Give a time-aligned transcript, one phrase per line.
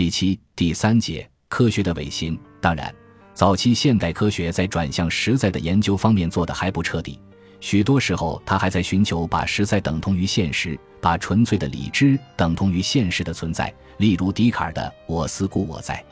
[0.00, 2.38] 其七第三节科学的伪行。
[2.58, 2.90] 当然，
[3.34, 7.20] 早期现代科学在转向实在的研究方面做的还不彻底，
[7.60, 13.70] 许多时候他还在寻求把实在等同于现实，把纯粹的理知等同于现实的存在。
[13.98, 16.02] 例如笛卡尔的“我思故我在”。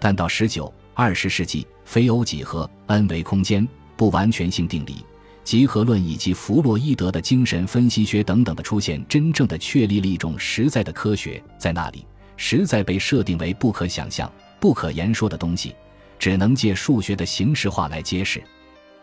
[0.00, 3.68] 但到十九、二十世纪，非欧几何、n 维空间、
[3.98, 5.04] 不完全性定理、
[5.44, 12.06] 集合论以及弗洛伊德的精神分析学等等的出现，真正的确立了一种实在的科学，在那里。
[12.36, 14.30] 实在被设定为不可想象、
[14.60, 15.74] 不可言说的东西，
[16.18, 18.42] 只能借数学的形式化来揭示。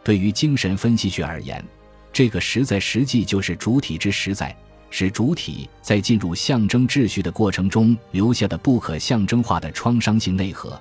[0.03, 1.63] 对于精神分析学而言，
[2.11, 4.55] 这个实在实际就是主体之实在，
[4.89, 10.79] 是主体在进入象征秩序的过程中留下的不可象征化的创伤性内核。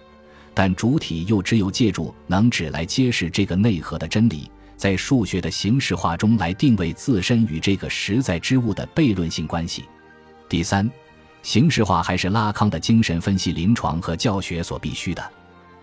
[0.55, 9.85] 但主体又只有借助能指来揭示这个内核的真理，在数学的形式化中来定位自身与这个实在之物的悖论性关系。
[10.49, 10.91] 第三。
[11.43, 15.31] 形式化还是拉康的精神分析临床和教学所必须的。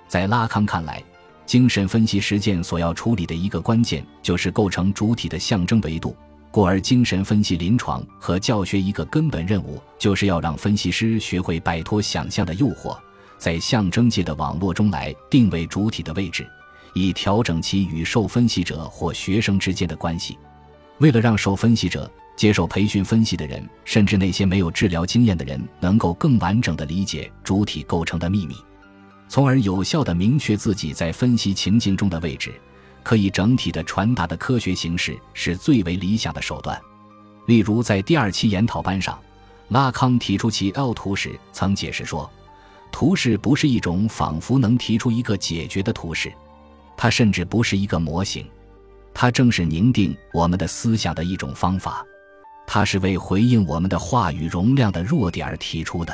[0.08, 1.04] 在拉康看来，
[1.46, 6.16] 精神分析实践所要处理的一个关键就是构成主体的象征维度。
[6.52, 12.98] 故而，精神分析临床和教学一个根本任务，就是要让分析师学会摆脱想象的诱惑，
[13.38, 16.48] 在象征界的网络中来定位主体的位置，
[16.96, 20.38] 以调整其与受分析者或学生之间的关系。
[20.98, 22.10] 为了让受分析者。
[22.40, 28.56] 接受培训分析的人，甚至那些没有治疗经验的人，能够更完整的理解主体构成的秘密，
[29.28, 32.54] 从而有效的明确自己在分析情境中的位置，
[33.04, 36.80] 可以整体的传达的科学形式是最为理想的手段。
[37.48, 39.20] 例如，在第二期研讨班上，
[39.68, 42.32] 拉康提出其 L 图时，曾解释说，
[42.90, 46.32] 图式不是一种仿佛能提出一个解决的图式，
[46.96, 48.48] 它甚至不是一个模型，
[49.14, 52.02] 它正是凝定我们的思想的一种方法。
[52.72, 56.14] 它是为回应我们的话语容量的弱点而提出的。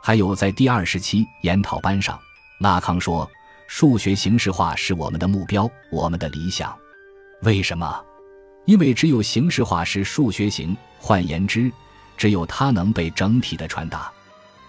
[0.00, 2.16] 还有，在第二十期研讨班上，
[2.60, 3.28] 拉康说
[3.66, 6.72] ：“数学形式化是我们的目标，我们的理想。
[7.42, 8.00] 为什么？
[8.66, 11.72] 因为只有形式化是数学型，换言之，
[12.16, 14.08] 只有它能被整体的传达。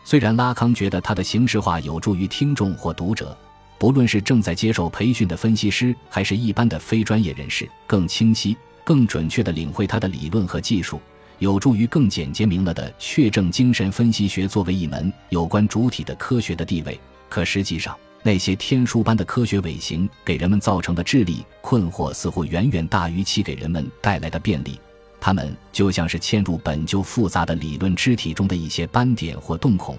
[0.04, 3.38] 虽然拉康觉得他的形式化有助于听众或读者，
[3.78, 8.58] 不论是正在接受培训的分析师，还是一般的非专业人士，更清晰、
[8.92, 11.00] 更准确地领会他的理论和技术。”
[11.40, 17.00] 有助于更简洁明了的确证精神分析学作为一门有关主体的科学的地位。
[17.30, 24.78] 可实际上，那些天书般的科学伪行给人们造成的智力困惑，似乎远远大于其给人们带来的便利。
[25.20, 29.98] 它们就像是嵌入本就复杂的理论肢体中的一些斑点或洞孔，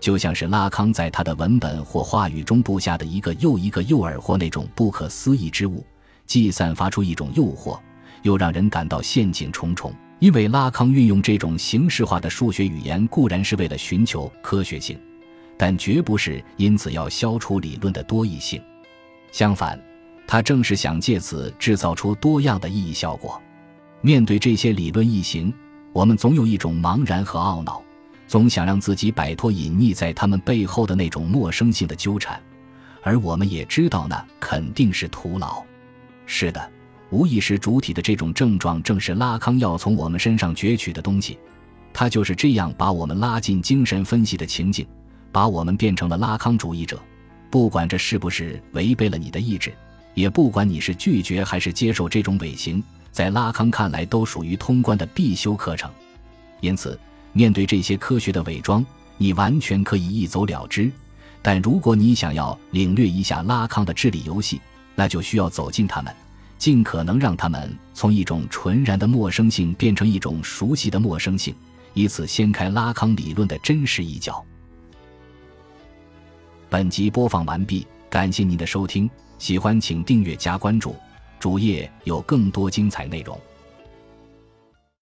[0.00, 5.86] 就像是拉康在他的文本或话语中布下的一个又一个诱饵或那种不可思议之物，
[6.26, 7.78] 既散发出一种诱惑，
[8.22, 9.94] 又让人感到陷阱重重。
[10.18, 15.00] 因为拉康运用这种形式化的数学语言，固然是为了寻求科学性，
[15.56, 18.62] 但绝不是因此要消除理论的多义性。
[19.32, 19.82] 相反，
[20.26, 23.40] 他正是想借此制造出多样的意义效果。
[24.02, 25.50] 面对这些理论异形，
[25.94, 27.82] 我们总有一种茫然和懊恼，
[28.28, 32.38] 总想让自己摆脱隐匿在他们背后的那种陌生性的纠缠，
[33.02, 35.64] 而我们也知道那肯定是徒劳。
[36.26, 36.70] 是的。
[37.10, 41.38] 无意识主体的这种症状，正是拉康要从我们身上攫取的东西。
[41.92, 44.86] 他就是这样把我们拉进精神分析的情境，
[45.32, 47.00] 把我们变成了拉康主义者。
[47.50, 49.72] 不管这是不是违背了你的意志，
[50.14, 55.90] 也不管你是拒绝还是接受这种伪行，在拉康看来都属于通关的必修课程。
[56.60, 56.96] 因此，
[57.32, 60.88] 面对这些科学的伪装，你完全可以一走了之。
[61.42, 64.60] 但如果你想要领略一下拉康的智力游戏，
[64.94, 66.14] 那就需要走进他们。
[66.60, 71.54] 尽可能让他们从一种纯然的陌生性变成一种熟悉的陌生性，
[71.94, 74.44] 以此掀开拉康理论的真实一角。
[76.68, 80.94] 本集播放完毕，感谢您的收听，喜欢请订阅加关注，
[81.38, 83.40] 主页有更多精彩内容。